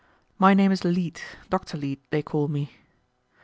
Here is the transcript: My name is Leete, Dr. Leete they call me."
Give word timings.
My 0.39 0.55
name 0.55 0.71
is 0.71 0.81
Leete, 0.83 1.21
Dr. 1.51 1.77
Leete 1.77 2.01
they 2.09 2.23
call 2.23 2.47
me." 2.47 2.71